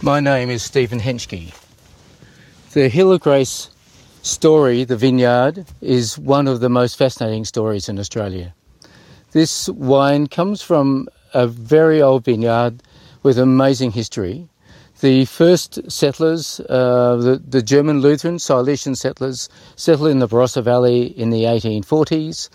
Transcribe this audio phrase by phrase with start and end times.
[0.00, 1.52] My name is Stephen Henschke.
[2.72, 3.68] The Hill of Grace
[4.22, 8.54] story, the vineyard, is one of the most fascinating stories in Australia.
[9.32, 12.80] This wine comes from a very old vineyard
[13.24, 14.48] with amazing history.
[15.00, 21.06] The first settlers, uh, the, the, German Lutheran Silesian settlers, settled in the Barossa Valley
[21.06, 22.50] in the 1840s.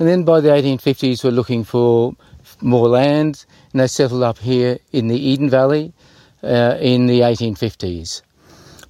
[0.00, 2.16] And then by the 1850s, were looking for
[2.60, 5.92] more land, and they settled up here in the Eden Valley
[6.42, 8.22] uh, in the 1850s.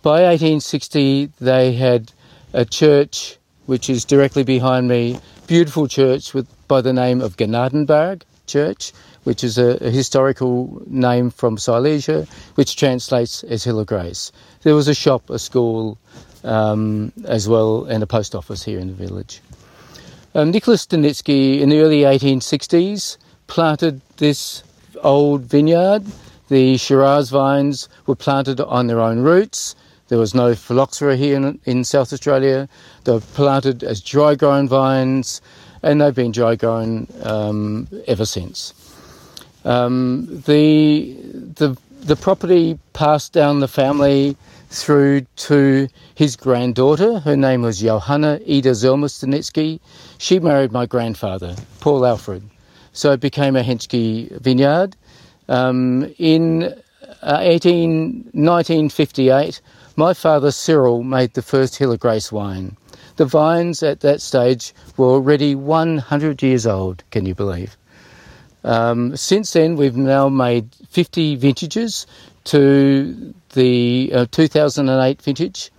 [0.02, 2.12] By 1860, they had
[2.52, 8.22] a church which is directly behind me, beautiful church with by the name of Gnadenberg
[8.46, 8.92] Church,
[9.24, 14.30] which is a, a, historical name from Silesia, which translates as Hill of Grace.
[14.62, 15.98] There was a shop, a school,
[16.44, 19.40] um, as well, and a post office here in the village.
[20.34, 24.62] Um, Nicholas Stanitzki in the early 1860s planted this
[25.02, 26.04] old vineyard.
[26.48, 29.77] The Shiraz vines were planted on their own roots.
[30.08, 32.68] There was no phylloxera here in, in South Australia.
[33.05, 35.42] They were planted as dry grown vines,
[35.82, 38.72] and they've been dry grown um, ever since.
[39.64, 44.36] Um, the, the, the property passed down the family
[44.70, 47.18] through to his granddaughter.
[47.20, 49.80] Her name was Johanna Ida Stanitzki.
[50.16, 52.42] She married my grandfather, Paul Alfred.
[52.92, 54.96] So it became a Henschke vineyard.
[55.48, 56.74] Um, in
[57.22, 59.60] uh, 18, 1958,
[59.96, 62.77] my father Cyril made the first Hill of Grace wine.
[63.16, 67.77] The vines at that stage were already 100 years old, can you believe?
[68.62, 72.06] Um, since then, we've now made 50 vintages
[72.44, 75.70] to the uh, 2008 vintage,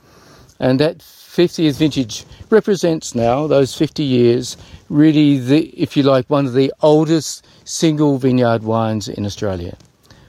[0.59, 4.57] and that 50th vintage represents now those 50 years,
[4.89, 9.77] really, the, if you like, one of the oldest single vineyard wines in Australia,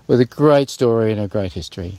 [0.06, 1.98] with a great story and a great history.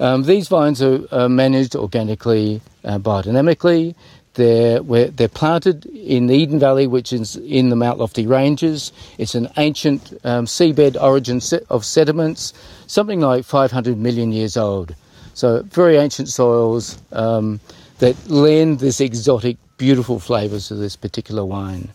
[0.00, 3.96] Um, these vines are, are managed organically, uh, biodynamically.
[4.34, 8.92] They're, they're planted in the Eden Valley, which is in the Mount Lofty Ranges.
[9.18, 12.54] It's an ancient um, seabed origin of sediments,
[12.86, 14.94] something like 500 million years old.
[15.38, 17.60] So, very ancient soils um,
[18.00, 21.90] that lend this exotic, beautiful flavours to this particular wine.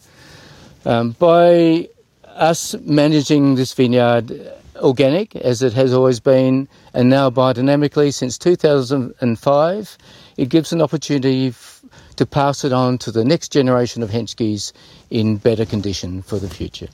[0.86, 1.90] Um, by
[2.26, 4.32] us managing this vineyard
[4.78, 9.98] organic, as it has always been, and now biodynamically since 2005,
[10.38, 11.84] it gives an opportunity f-
[12.16, 14.72] to pass it on to the next generation of Henschkes
[15.10, 16.88] in better condition for the future.